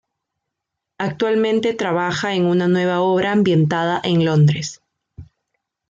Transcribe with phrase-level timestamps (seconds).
[0.97, 4.81] Actualmente trabaja en una nueva obra ambientada en Londres.